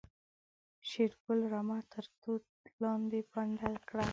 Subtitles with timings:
[0.89, 2.45] شېرګل رمه تر توت
[2.81, 4.05] لاندې پنډه کړه.